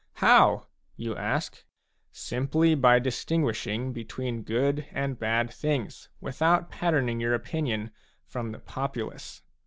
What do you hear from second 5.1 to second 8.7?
bad things without patterning your opinion from the